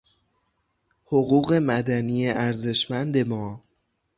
حقوق 1.07 1.53
مدنی 1.53 2.29
ارزشمند 2.29 3.17
ما 3.17 3.63